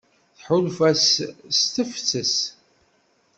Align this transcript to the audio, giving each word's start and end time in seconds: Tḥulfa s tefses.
Tḥulfa 0.37 0.89
s 0.97 1.59
tefses. 1.73 2.35